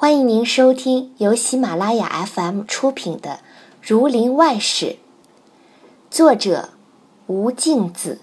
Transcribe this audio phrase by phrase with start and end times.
[0.00, 3.30] 欢迎您收听由喜马拉雅 FM 出品的
[3.82, 4.86] 《儒林外史》，
[6.08, 6.68] 作者
[7.26, 8.18] 吴敬梓，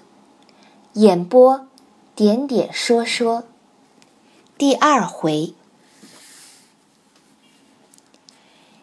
[0.93, 1.67] 演播
[2.15, 3.43] 点点说说。
[4.57, 5.53] 第二回，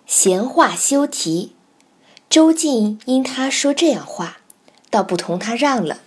[0.05, 1.57] 闲话休题。
[2.29, 4.37] 周进因他说这样话，
[4.91, 6.01] 倒不同他让了，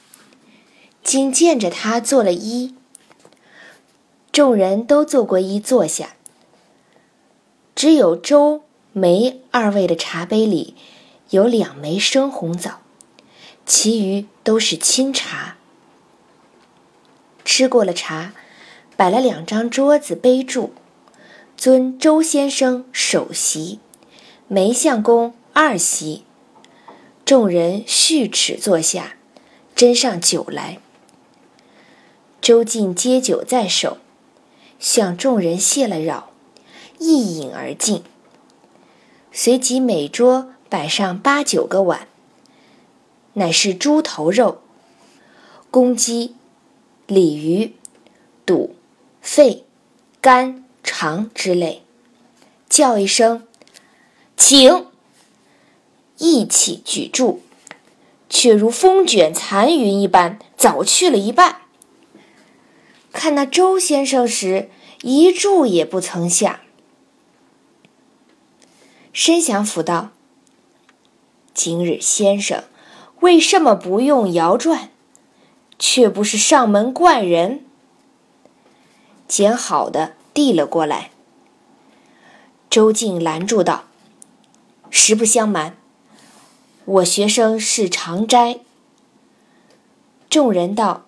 [1.04, 2.76] 竟见着他做了揖。
[4.32, 6.12] 众人都做过揖，坐下。
[7.76, 10.76] 只有周梅二位的茶杯里
[11.32, 12.80] 有两枚生红枣，
[13.66, 15.58] 其余都是清茶。
[17.44, 18.34] 吃过了茶，
[18.96, 20.74] 摆了两张桌子杯柱，
[21.58, 23.80] 尊周先生首席，
[24.48, 26.24] 梅相公二席。
[27.26, 29.18] 众人续齿坐下，
[29.76, 30.80] 斟上酒来。
[32.40, 33.98] 周进接酒在手，
[34.80, 36.32] 向众人谢了扰。
[36.98, 38.04] 一饮而尽，
[39.32, 42.08] 随即每桌摆上八九个碗，
[43.34, 44.62] 乃是猪头肉、
[45.70, 46.36] 公鸡、
[47.08, 47.74] 鲤鱼、
[48.46, 48.76] 肚、
[49.22, 49.66] 肺、
[50.22, 51.84] 肝、肠之类，
[52.70, 53.46] 叫一声
[54.38, 54.88] “请”，
[56.18, 57.40] 一起举箸，
[58.30, 61.58] 却如风卷残云一般，早去了一半。
[63.12, 64.70] 看那周先生时，
[65.04, 66.62] 一箸也不曾下。
[69.16, 70.10] 申祥甫道
[71.56, 72.66] ：“今日先生
[73.22, 74.90] 为什么不用摇转？
[75.80, 77.64] 却不是上门怪人？”
[79.26, 81.12] 捡好的递了过来。
[82.70, 83.86] 周静拦住道
[84.92, 85.78] ：“实不相瞒，
[86.84, 88.60] 我学生是常斋。”
[90.30, 91.06] 众人道：“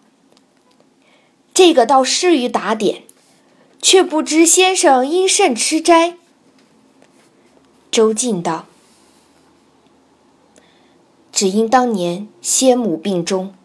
[1.53, 3.03] 这个倒适于打点，
[3.81, 6.15] 却不知先生因甚吃斋。”
[7.97, 8.67] 周进道
[11.33, 13.55] ：“只因当年先母病中，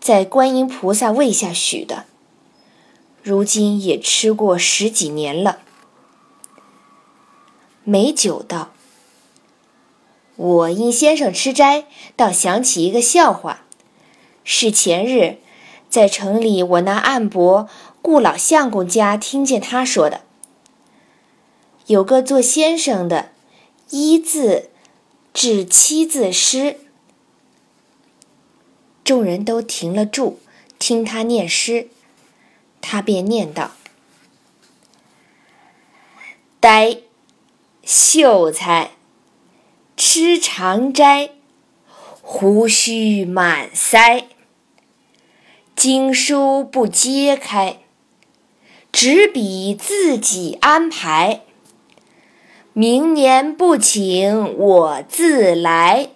[0.00, 2.04] 在观音菩萨位下许的，
[3.22, 5.60] 如今也吃过十几年了。”
[7.84, 8.72] 美酒道
[10.34, 11.86] ：“我因先生吃斋，
[12.16, 13.62] 倒想起一个笑话，
[14.42, 15.38] 是前日
[15.88, 17.68] 在城里我那暗伯
[18.02, 20.22] 顾老相公家听见他说的，
[21.86, 23.28] 有个做先生的。”
[23.96, 24.70] 一字
[25.32, 26.80] 至七字诗，
[29.04, 30.40] 众人都停了住，
[30.80, 31.90] 听他念诗。
[32.80, 33.70] 他便念道
[36.58, 37.02] ：“呆
[37.84, 38.90] 秀才
[39.96, 41.30] 吃长斋，
[42.20, 44.24] 胡须满腮，
[45.76, 47.78] 经书不揭开，
[48.90, 51.42] 只比自己安排。”
[52.76, 56.10] 明年不请我自来。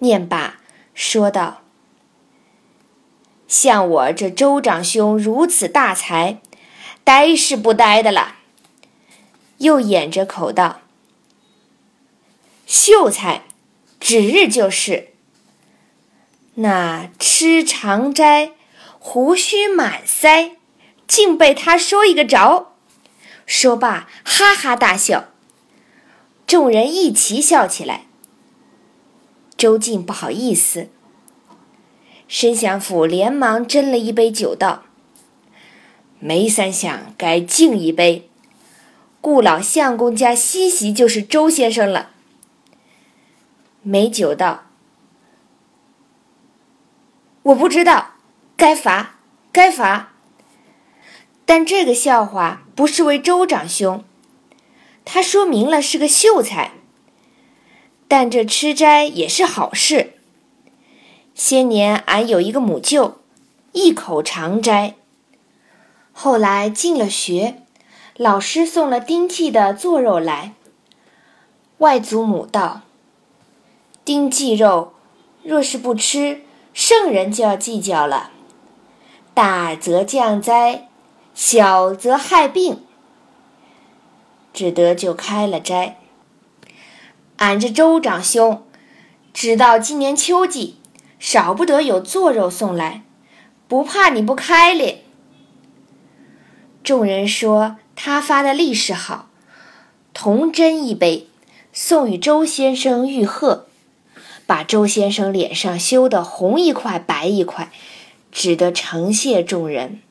[0.00, 0.58] 念罢，
[0.94, 1.60] 说道
[3.46, 6.40] ：“像我这周长兄如此大才，
[7.04, 8.38] 呆是不呆的了。”
[9.58, 10.80] 又掩着口道
[12.66, 13.42] ：“秀才，
[14.00, 15.10] 指日就是。
[16.54, 18.54] 那吃长斋，
[18.98, 20.56] 胡须满腮，
[21.06, 22.66] 竟被他说一个着。”
[23.50, 25.24] 说罢，哈哈大笑，
[26.46, 28.06] 众人一齐笑起来。
[29.56, 30.88] 周进不好意思，
[32.28, 34.84] 申祥甫连忙斟了一杯酒，道
[36.20, 38.30] ：“梅三相该敬一杯，
[39.20, 42.10] 顾老相公家西席就是周先生了。”
[43.82, 44.66] 梅酒道
[47.42, 48.12] ：“我不知道，
[48.56, 49.16] 该罚，
[49.50, 50.12] 该罚。”
[51.50, 54.04] 但这个笑话不是为周长兄，
[55.04, 56.70] 他说明了是个秀才。
[58.06, 60.12] 但这吃斋也是好事。
[61.34, 63.16] 先年俺有一个母舅，
[63.72, 64.94] 一口长斋。
[66.12, 67.56] 后来进了学，
[68.16, 70.54] 老师送了丁记的做肉来。
[71.78, 72.82] 外祖母道
[74.06, 74.92] ：“丁记肉
[75.42, 76.42] 若是不吃，
[76.72, 78.30] 圣人就要计较了。
[79.34, 80.86] 大则降灾。”
[81.42, 82.82] 小则害病，
[84.52, 85.96] 只得就开了斋。
[87.38, 88.62] 俺这周长兄，
[89.32, 90.76] 知道今年秋季
[91.18, 93.04] 少不得有做肉送来，
[93.66, 95.02] 不怕你不开咧。
[96.84, 99.30] 众人说他发的利是好，
[100.12, 101.26] 同斟一杯，
[101.72, 103.66] 送与周先生玉贺，
[104.46, 107.72] 把周先生脸上羞得红一块白一块，
[108.30, 110.02] 只得承谢众人。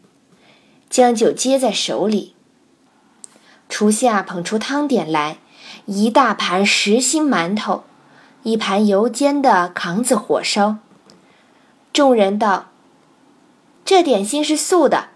[0.89, 2.33] 将酒接在手里，
[3.69, 5.38] 厨下捧出汤点来，
[5.86, 7.83] 一大盘实心馒头，
[8.44, 10.77] 一盘油煎的扛子火烧。
[11.94, 12.69] 众人道
[13.86, 15.09] ：“这点心是素的，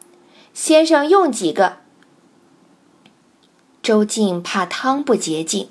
[0.53, 1.77] 先生用几个？”
[3.81, 5.69] 周静怕汤不洁净，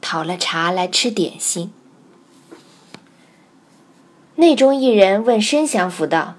[0.00, 1.72] 讨了茶来吃点心。
[4.36, 6.34] 内中一人问申祥福道：“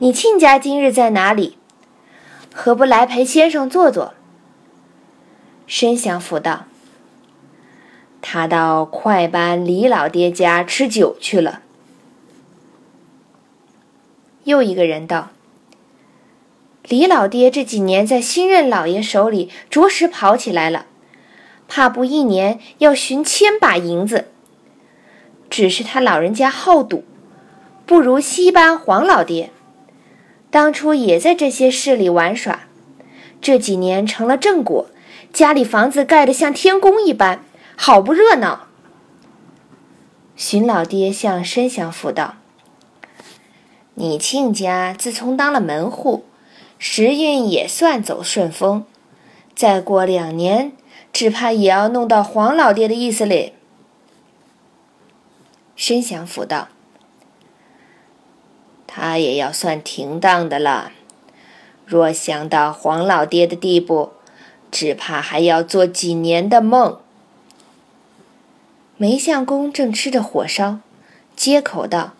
[0.00, 1.56] 你亲家今日在哪里？
[2.54, 4.14] 何不来陪先生坐坐？”
[5.66, 6.66] 申祥福道
[8.22, 11.62] ：“他到快班李老爹家吃酒去了。”
[14.44, 15.30] 又一个人道。
[16.84, 20.86] 李老爹这几年在新任老爷手里着实跑起来了，
[21.66, 24.28] 怕不一年要寻千把银子。
[25.50, 27.04] 只是他老人家好赌，
[27.84, 29.50] 不如西班黄老爹，
[30.50, 32.60] 当初也在这些市里玩耍，
[33.40, 34.86] 这几年成了正果，
[35.32, 37.44] 家里房子盖得像天宫一般，
[37.76, 38.66] 好不热闹。
[40.36, 42.36] 荀老爹向申祥福道
[43.94, 46.24] ：“你亲家自从当了门户。”
[46.80, 48.84] 时运也算走顺风，
[49.52, 50.70] 再过两年，
[51.12, 53.54] 只怕也要弄到黄老爹的意思里。
[55.74, 56.68] 申祥福道
[58.88, 60.90] ：“他也要算停当的了。
[61.86, 64.10] 若想到黄老爹的地步，
[64.72, 66.98] 只怕还要做几年的梦。”
[69.00, 70.80] 梅相公正吃着火烧，
[71.36, 72.14] 接口道：“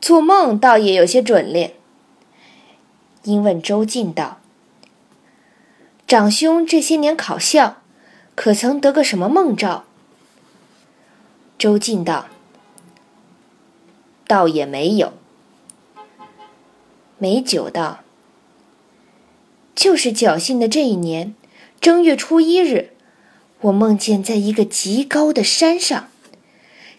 [0.00, 1.74] 做梦倒也有些准练。”
[3.22, 4.40] 因问周进道
[6.08, 7.76] ：“长兄这些年考校，
[8.34, 9.84] 可曾得个什么梦兆？”
[11.56, 12.26] 周进道
[14.30, 15.12] ：“倒也没有。”
[17.18, 18.00] 美酒道
[19.74, 21.34] ：“就是侥幸的这一年
[21.80, 22.92] 正月初一日，
[23.62, 26.08] 我梦见在一个极高的山上，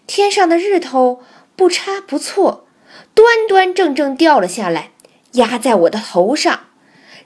[0.06, 1.22] 天上的日头
[1.56, 2.66] 不差不错，
[3.14, 4.90] 端端正正掉了下来。”
[5.32, 6.66] 压在我的头上，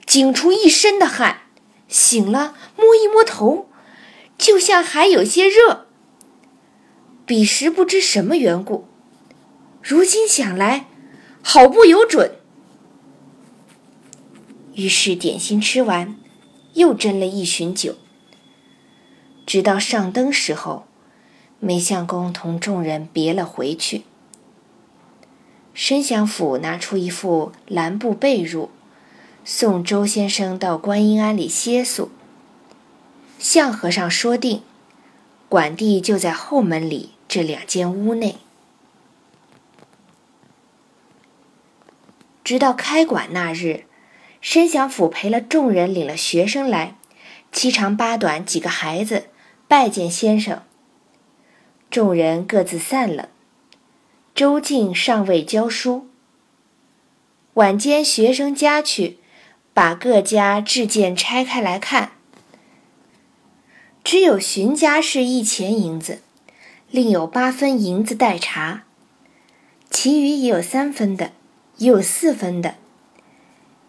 [0.05, 1.41] 惊出一身的汗。
[1.89, 3.67] 醒了，摸一摸头，
[4.37, 5.87] 就像还有些热。
[7.25, 8.87] 彼时不知什么缘故，
[9.89, 10.85] 如今想来，
[11.41, 12.35] 好不有准。
[14.73, 16.17] 于是点心吃完，
[16.73, 17.95] 又斟了一巡酒。
[19.45, 20.85] 直到上灯时候，
[21.61, 24.03] 梅相公同众人别了回去。
[25.73, 28.67] 申祥府拿出一副蓝布被褥，
[29.45, 32.11] 送周先生到观音庵里歇宿。
[33.39, 34.63] 向和尚说定，
[35.47, 38.35] 管地就在后门里这两间屋内。
[42.47, 43.83] 直到开馆那日，
[44.39, 46.95] 申祥府陪了众人领了学生来，
[47.51, 49.25] 七长八短几个孩子
[49.67, 50.63] 拜见先生。
[51.91, 53.27] 众人各自散了。
[54.33, 56.07] 周静尚未教书。
[57.55, 59.17] 晚间学生家去，
[59.73, 62.13] 把各家制件拆开来看，
[64.05, 66.21] 只有荀家是一钱银子，
[66.91, 68.85] 另有八分银子代茶，
[69.89, 71.33] 其余也有三分的，
[71.77, 72.75] 也有四分的，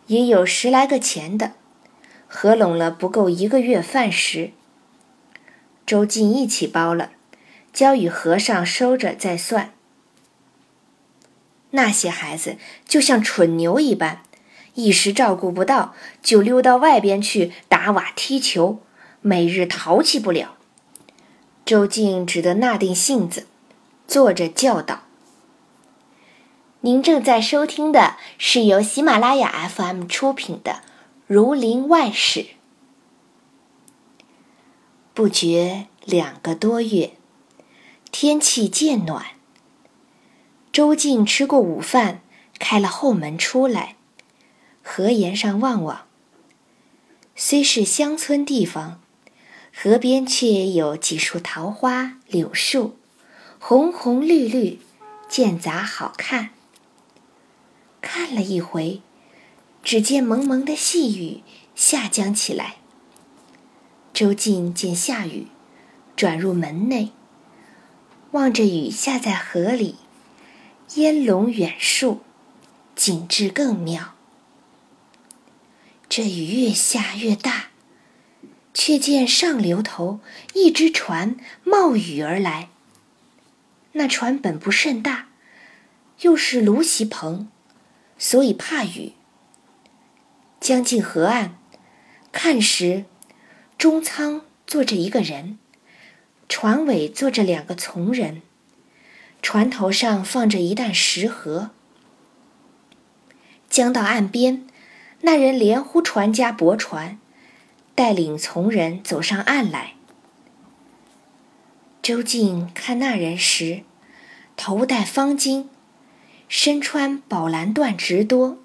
[0.06, 1.52] 也有十来个钱的，
[2.26, 4.52] 合拢了不够一个月饭食。
[5.86, 7.12] 周静一起包了，
[7.72, 9.72] 交与和尚收着再算。
[11.70, 14.22] 那些孩子就像蠢牛一般，
[14.74, 18.80] 一时照顾不到，就溜到外边去打瓦踢球，
[19.22, 20.56] 每日淘气不了。
[21.64, 23.46] 周静只得纳定性子，
[24.06, 25.07] 坐着教导。
[26.80, 30.72] 您正在收听的是由喜马拉雅 FM 出品的
[31.26, 32.40] 《儒林外史》。
[35.12, 37.14] 不觉两个多月，
[38.12, 39.26] 天气渐暖。
[40.70, 42.20] 周静吃过午饭，
[42.60, 43.96] 开了后门出来，
[44.84, 46.06] 河沿上望望。
[47.34, 49.00] 虽是乡村地方，
[49.74, 52.96] 河边却有几树桃花、柳树，
[53.58, 54.78] 红红绿绿，
[55.28, 56.50] 见杂好看。
[58.00, 59.02] 看了一回，
[59.82, 61.42] 只见蒙蒙的细雨
[61.74, 62.76] 下将起来。
[64.12, 65.46] 周静见下雨，
[66.16, 67.12] 转入门内，
[68.32, 69.96] 望着雨下在河里。
[70.94, 72.22] 烟笼远树，
[72.96, 74.14] 景致更妙。
[76.08, 77.68] 这雨越下越大，
[78.72, 80.20] 却见上流头
[80.54, 82.70] 一只船冒雨而来。
[83.92, 85.28] 那船本不甚大，
[86.22, 87.48] 又是芦席棚，
[88.18, 89.12] 所以怕雨。
[90.60, 91.52] 将近河岸，
[92.32, 93.04] 看时，
[93.78, 95.58] 中舱坐着一个人，
[96.48, 98.42] 船尾坐着两个从人，
[99.40, 101.70] 船头上放着一担食盒。
[103.70, 104.66] 将到岸边，
[105.20, 107.18] 那人连呼船家泊船，
[107.94, 109.94] 带领从人走上岸来。
[112.02, 113.82] 周进看那人时，
[114.56, 115.66] 头戴方巾，
[116.48, 118.58] 身穿宝蓝缎直多，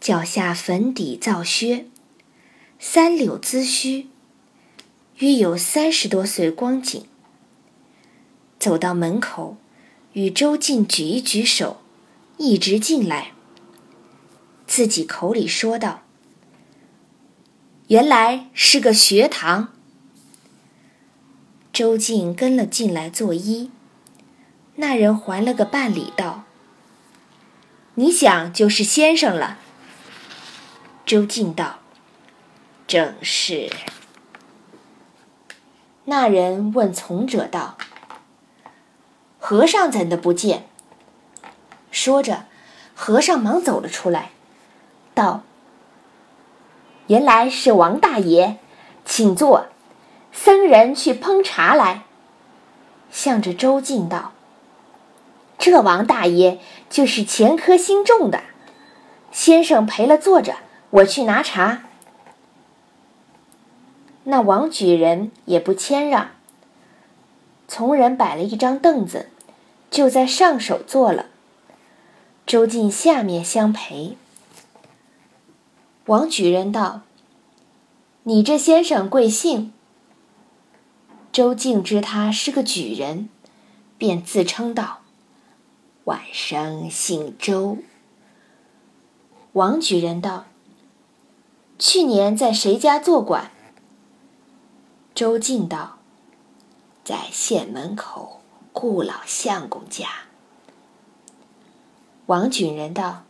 [0.00, 1.86] 脚下粉底皂靴。
[2.80, 4.08] 三绺髭须，
[5.18, 7.04] 约有三十多岁光景。
[8.58, 9.56] 走到门口，
[10.14, 11.80] 与周静举一举手，
[12.38, 13.32] 一直进来。
[14.66, 16.02] 自己口里说道
[17.88, 19.72] ：“原来是个学堂。”
[21.72, 23.68] 周静跟了进来作揖。
[24.76, 26.44] 那人还了个半礼，道
[27.94, 29.58] ：“你想就是先生了。”
[31.06, 31.80] 周静道。
[32.86, 33.70] 正是。
[36.06, 37.78] 那人问从者道
[39.38, 40.66] ：“和尚怎的不见？”
[41.92, 42.46] 说着，
[42.96, 44.32] 和尚忙走了出来，
[45.14, 45.44] 道
[47.06, 48.58] ：“原来是王大爷，
[49.04, 49.68] 请坐。
[50.32, 52.02] 僧人去烹茶来。”
[53.12, 54.32] 向着周进道
[55.58, 56.58] ：“这王大爷
[56.90, 58.42] 就是前科心种的，
[59.32, 60.56] 先生陪了坐着，
[60.90, 61.84] 我去拿茶。”
[64.24, 66.32] 那王举人也不谦让，
[67.66, 69.30] 从人摆了一张凳子，
[69.90, 71.26] 就在上首坐了。
[72.46, 74.16] 周进下面相陪。
[76.06, 77.02] 王举人道
[78.24, 79.72] ：“你这先生贵姓？”
[81.32, 83.28] 周静知他是个举人，
[83.96, 85.02] 便自称道
[86.10, 87.78] ：“晚生姓周。”
[89.54, 90.46] 王举人道
[91.78, 93.52] ：“去年在谁家做馆？”
[95.14, 95.98] 周进道
[97.04, 98.40] ：“在县门口
[98.72, 100.08] 顾老相公家。”
[102.26, 103.22] 王举人道：“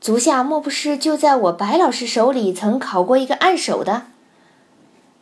[0.00, 4.06] 足下莫不是就在我白老师手里曾考过一个按手的？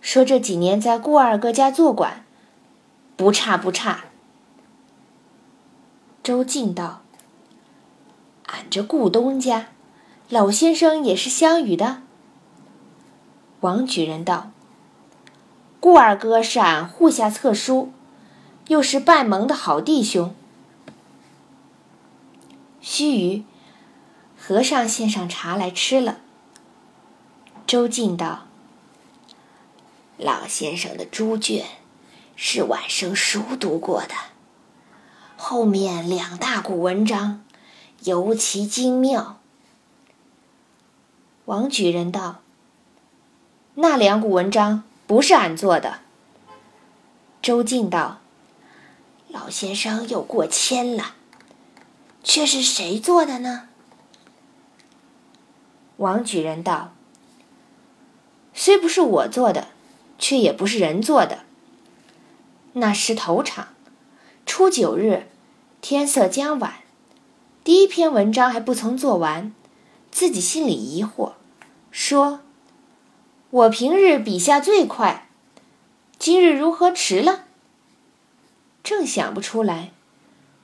[0.01, 2.25] 说这几年在顾二哥家做馆，
[3.17, 4.05] 不差不差。”
[6.25, 7.03] 周进道
[8.49, 9.69] ：“俺这顾东家
[10.31, 12.01] 老先生也是乡语的。”
[13.61, 14.51] 王举人道。
[15.81, 17.93] 顾二哥是俺户下册书，
[18.69, 20.35] 又是拜盟的好弟兄。
[22.81, 23.43] 须臾，
[24.39, 26.21] 和尚献上茶来吃了。
[27.67, 28.47] 周进道
[30.17, 31.67] ：“老先生的猪卷
[32.35, 34.15] 是晚生熟读过的，
[35.47, 37.45] 后面两大股文章
[38.05, 39.39] 尤其精妙。”
[41.45, 42.41] 王举人道
[43.77, 45.99] ：“那两股文章。”不是俺做的。
[47.43, 48.21] 周进道
[49.29, 51.15] ：“老先生又过谦了，
[52.23, 53.69] 却是谁做的呢？”
[55.99, 56.95] 王举人道
[58.55, 59.69] ：“虽不是我做的，
[60.19, 61.41] 却也不是人做的。
[62.73, 63.69] 那时头场，
[64.47, 65.29] 初九日，
[65.87, 66.77] 天色将晚，
[67.63, 69.53] 第一篇文章还不曾做完，
[70.11, 71.33] 自己心里疑惑，
[71.91, 72.41] 说。”
[73.53, 75.29] 我平日笔下最快，
[76.19, 77.45] 今日如何迟了？
[78.83, 79.91] 正想不出来，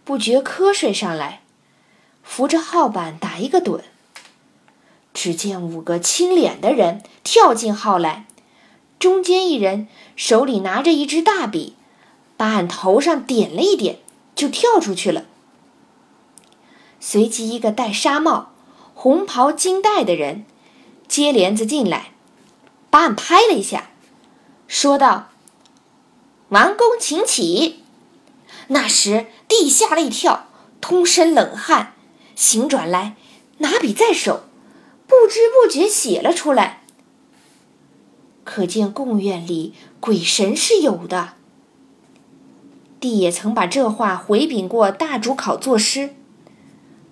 [0.05, 1.43] 不觉瞌睡上来，
[2.23, 3.83] 扶着号板打一个盹。
[5.13, 8.25] 只见五个青脸的人跳进号来，
[8.99, 9.87] 中间一人
[10.17, 11.77] 手里拿着一支大笔，
[12.39, 13.99] 把俺头上点了一点，
[14.35, 15.25] 就跳出去了。
[16.99, 18.53] 随即一个戴纱帽、
[18.95, 20.45] 红袍金带的人
[21.09, 22.13] 接帘子进来。
[22.91, 23.91] 把俺拍了一下，
[24.67, 25.29] 说道
[26.51, 27.85] ：“王公，请起。”
[28.67, 30.49] 那时地吓了一跳，
[30.81, 31.95] 通身冷汗，
[32.35, 33.15] 醒转来，
[33.59, 34.43] 拿笔在手，
[35.07, 36.83] 不知不觉写了出来。
[38.43, 41.35] 可见贡院里鬼神是有的。
[43.01, 46.15] 帝也曾把这话回禀过大主考作诗，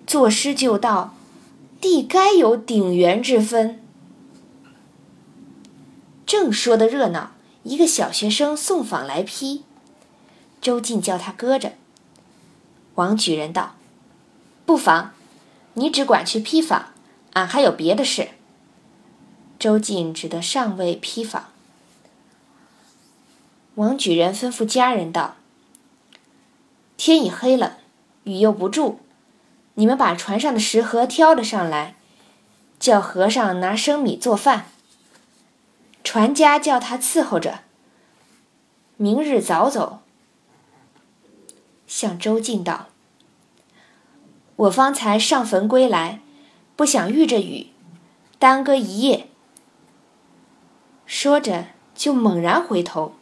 [0.05, 1.15] 作诗就道
[1.81, 3.81] ：“帝该有鼎元之分。”
[6.27, 7.31] 正说的热闹，
[7.63, 9.63] 一个小学生送访来批，
[10.61, 11.73] 周进叫他搁着。
[12.93, 13.75] 王举人道
[14.67, 15.13] ：“不妨，
[15.73, 16.93] 你只管去批访，
[17.33, 18.29] 俺还有别的事。”
[19.57, 21.45] 周进只得上位批访。
[23.75, 25.35] 王举人吩咐家人道
[26.99, 27.77] ：“天已黑了，
[28.25, 28.99] 雨又不住，
[29.75, 31.95] 你们把船上的食盒挑了上来，
[32.77, 34.65] 叫和尚拿生米做饭。
[36.03, 37.61] 船家叫他伺候着，
[38.97, 40.01] 明日早走。
[41.87, 42.87] 向周进道
[44.57, 46.19] ：“我方才上坟归来，
[46.75, 47.67] 不想遇着雨，
[48.37, 49.29] 耽搁一夜。”
[51.07, 53.13] 说着，就猛然回头，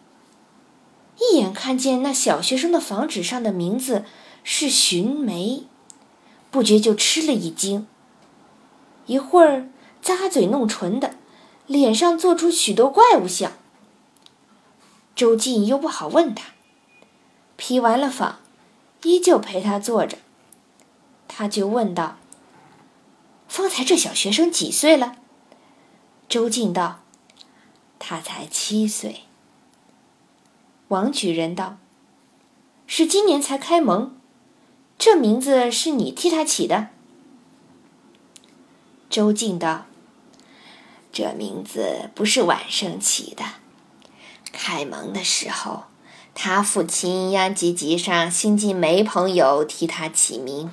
[1.19, 4.05] 一眼看见那小学生的房纸上的名字
[4.43, 5.63] 是寻梅，
[6.51, 7.87] 不觉就吃了一惊。
[9.05, 9.69] 一会儿，
[10.03, 11.15] 咂嘴弄唇的。
[11.65, 13.51] 脸上做出许多怪物相，
[15.13, 16.51] 周进又不好问他。
[17.57, 18.39] 批完了访，
[19.03, 20.17] 依旧陪他坐着。
[21.27, 22.19] 他就问道
[23.49, 25.17] ：“方才这小学生几岁了？”
[26.29, 27.01] 周进道
[27.99, 29.23] ：“他才七岁。”
[30.89, 31.77] 王举人道
[32.87, 34.15] ：“是今年才开蒙，
[34.97, 36.89] 这名字是你替他起的？”
[39.09, 39.85] 周进道。
[41.11, 43.43] 这名字不是晚生起的。
[44.51, 45.85] 开蒙的时候，
[46.35, 50.69] 他父亲央吉吉上新进没朋友替他起名，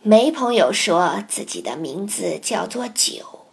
[0.00, 3.46] 没朋友说自己的名字叫做九，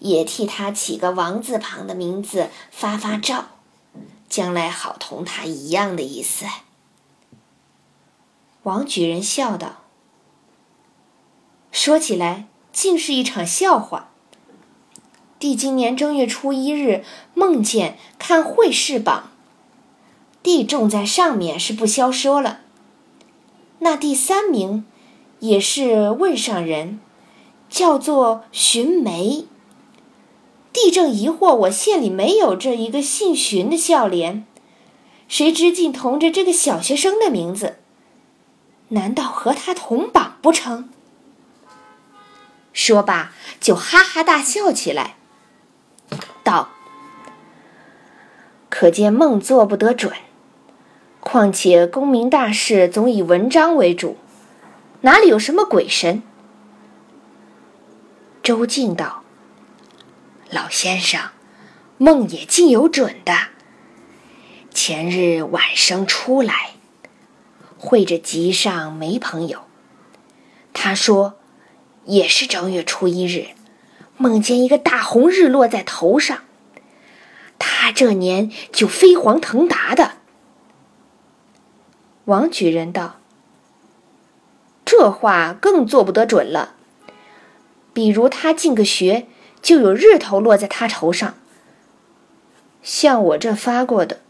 [0.00, 3.48] 也替他起个王字旁的名字发发照，
[4.36, 6.44] 将来好同他一样的意思。
[8.64, 9.84] 王举人笑道
[11.72, 14.10] ：“说起来，竟是一场笑话。”
[15.40, 17.02] 帝今年正月初一日
[17.32, 19.30] 梦见看会试榜，
[20.42, 22.60] 帝中在上面是不消说了。
[23.78, 24.84] 那第三名
[25.40, 27.00] 也是问上人，
[27.70, 29.46] 叫做寻梅。
[30.76, 34.44] 弟正疑惑，我县里没有这一个姓荀的孝廉，
[35.26, 37.78] 谁知竟同着这个小学生的名字，
[38.88, 40.90] 难道和他同榜不成？
[42.74, 45.16] 说罢就哈哈大笑起来。
[46.44, 46.68] 道
[48.68, 50.12] ：“可见梦做不得准。
[51.20, 54.18] 况且功名大事总以文章为主，
[55.00, 56.22] 哪里有什么鬼神？”
[58.44, 59.22] 周静道
[60.50, 61.30] ：“老先生，
[61.98, 63.48] 梦也尽有准的。
[64.70, 66.72] 前日晚生出来，
[67.78, 69.62] 会着集上没朋友。
[70.72, 71.36] 他说，
[72.04, 73.48] 也是正月初一日。”
[74.18, 76.38] 梦见一个大红日落在头上，
[77.58, 80.12] 他这年就飞黄腾达的。
[82.24, 83.16] 王举人道
[84.86, 86.76] ：“这话更做不得准了。
[87.92, 89.26] 比如他进个学，
[89.66, 91.36] 就有日头落在他头上。
[92.84, 94.20] 像我这发过的，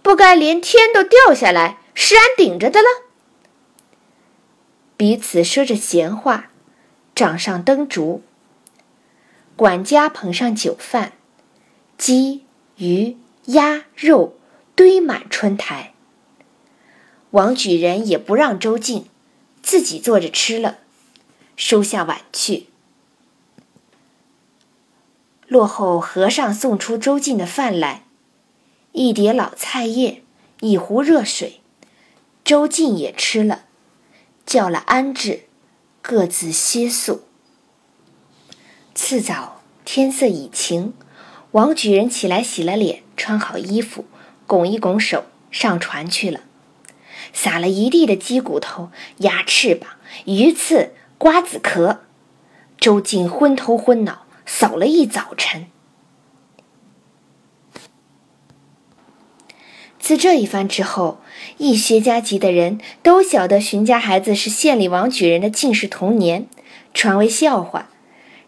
[0.00, 2.86] 不该连天都掉下来，是俺顶着的了。”
[4.96, 6.50] 彼此说着闲话，
[7.16, 8.22] 掌上灯烛。
[9.56, 11.14] 管家捧上酒饭，
[11.98, 12.44] 鸡、
[12.76, 14.36] 鱼、鸭肉
[14.76, 15.94] 堆满春台。
[17.32, 19.06] 王举人也不让周进，
[19.64, 20.78] 自己坐着吃了，
[21.56, 22.68] 收下碗去。
[25.52, 28.04] 落后，和尚送出周进的饭来，
[28.92, 30.22] 一碟老菜叶，
[30.60, 31.60] 一壶热水，
[32.42, 33.64] 周进也吃了，
[34.46, 35.42] 叫了安置，
[36.00, 37.24] 各自歇宿。
[38.94, 40.94] 次早天色已晴，
[41.50, 44.06] 王举人起来洗了脸，穿好衣服，
[44.46, 46.40] 拱一拱手，上船去了。
[47.34, 49.90] 撒了一地的鸡骨头、鸭翅膀、
[50.24, 52.00] 鱼刺、瓜子壳，
[52.80, 55.64] 周进昏头昏脑，扫了一早晨。
[59.98, 61.22] 自这一番之后，
[61.56, 66.46] 一薛家集的人都晓得荀家孩子是县里王举人的进士同年，
[66.92, 67.88] 传为笑话。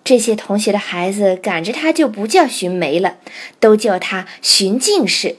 [0.04, 3.16] 这些同学的孩子赶着他就不叫荀梅了，
[3.58, 5.38] 都叫他荀进士。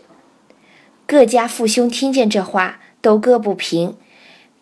[1.06, 3.96] 各家父兄听见这话都搁不平，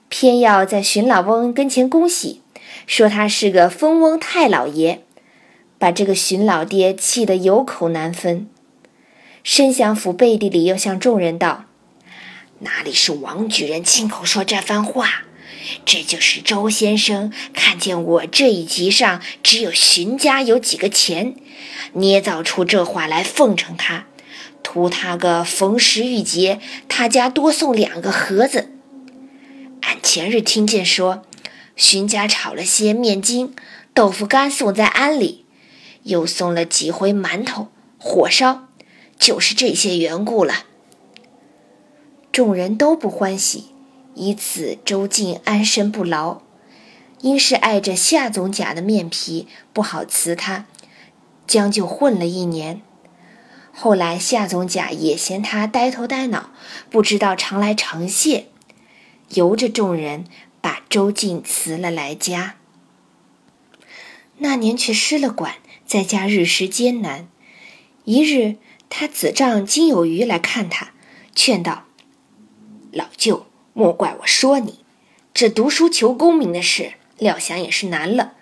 [0.10, 2.42] 偏要在荀老翁跟前恭喜，
[2.86, 5.06] 说他是个疯翁太老爷，
[5.84, 8.48] 把这个荀老爹气得有口难分。
[9.44, 11.66] 申祥府背地里又向众人道
[12.60, 15.26] ：“哪里是王举人亲口说这番话？”
[15.84, 21.36] 这就是周先生看见我这一集上只有荀家有几个钱，
[21.92, 24.06] 捏造出这话来奉承他，
[24.64, 28.70] 图他个逢时遇节，他家多送两个盒子。
[29.82, 31.24] 俺前日听见说，
[31.76, 33.54] 荀家炒了些面筋、
[33.94, 35.43] 豆腐干送在庵里，
[36.04, 38.68] 又送了几回馒头、火烧，
[39.20, 40.66] 就是这些缘故了。
[42.32, 43.74] 众人都不欢喜。
[44.16, 46.44] 以此周进安身不牢，
[47.22, 50.66] 因是碍着夏总甲的面皮，不好辞他，
[51.48, 52.84] 将就混了一年。
[53.74, 56.52] 后来夏总甲也嫌他呆头呆脑，
[56.92, 58.50] 不知道常来常谢，
[59.30, 60.26] 由着众人
[60.62, 62.58] 把周进辞了来家。
[64.38, 65.56] 那年却失了管，
[65.86, 67.28] 在家日食艰难。
[68.06, 68.56] 一日，
[68.90, 70.92] 他子丈金有余来看他，
[71.34, 71.86] 劝道
[72.92, 74.80] ：“老舅，莫怪我说你，
[75.34, 78.34] 这读书求功名的事。”料想也是难了，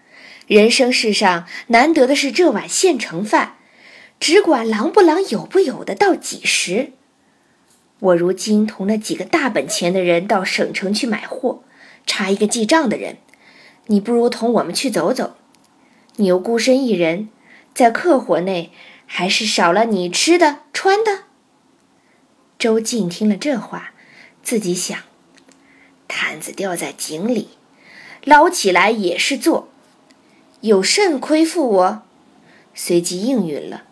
[0.47, 3.57] 人生世上难得的是这碗现成饭，
[4.19, 6.93] 只管狼不狼有不有的到几时？
[7.99, 11.63] 我如今同了几个大本钱的人到省城去买货，
[12.07, 13.17] 差一个记账的人，
[13.87, 15.35] 你不如同我们去走走。
[16.17, 17.29] 你又孤身一人，
[17.73, 18.71] 在客伙内
[19.05, 21.23] 还是少了你吃的穿的。
[22.59, 23.93] 周静听了这话，
[24.43, 24.99] 自己想：
[26.07, 27.49] 毯子掉在井里。
[28.23, 29.69] 捞起来也是做，
[30.59, 32.03] 有甚亏负我？
[32.75, 33.83] 随即应允了。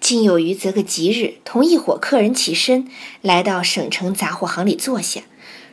[0.00, 5.20] 竟有余择个吉日，同一伙客人起身，来到省城杂货行里坐下。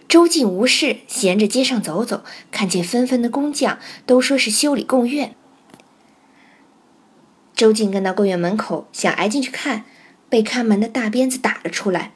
[0.07, 5.35] 周进无事，闲着街上走走，看见纷纷的工匠，都说是修理贡院。
[7.55, 9.85] 周进跟到贡院门口，想挨进去看，
[10.29, 12.11] 被看门的大鞭子打了出来。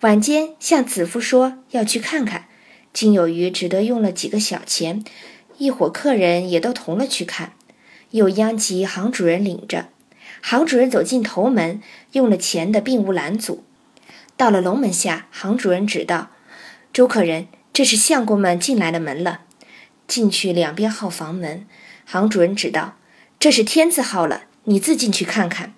[0.00, 2.46] 晚间向子夫说要去看看，
[2.92, 5.04] 金有余只得用了几个小钱，
[5.58, 7.52] 一伙客人也都同了去看，
[8.12, 9.88] 又央及行主人领着。
[10.40, 13.62] 行主人走进头门，用了钱的并无拦阻。
[14.38, 16.30] 到了龙门下，行主人指道
[16.92, 19.42] ：“周客人，这是相公们进来的门了。”
[20.08, 21.66] 进去两边号房门，
[22.04, 22.96] 行主人指道
[23.38, 25.72] ：“这是天字号了，你自进去看看。”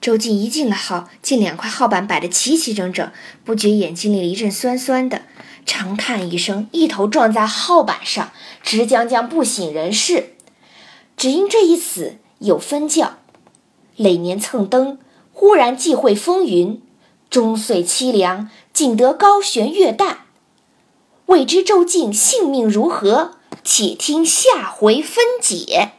[0.00, 3.10] 周进一进了号，见两块号板摆得齐齐整整，
[3.44, 5.22] 不觉眼睛里一阵酸酸的，
[5.64, 10.34] 长叹一声，一头撞在号板上，直将将不省人事。
[11.16, 13.18] 只因这一死有分教：
[13.96, 14.98] 累年蹭灯，
[15.32, 16.80] 忽然际会风云；
[17.30, 20.16] 终岁凄凉，仅得高悬月旦。
[21.26, 23.36] 未知周进性命如何？
[23.62, 25.92] 且听下回分解。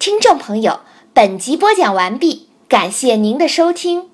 [0.00, 0.80] 听众朋友，
[1.12, 2.48] 本集播讲完毕。
[2.66, 4.08] 感谢您的收听。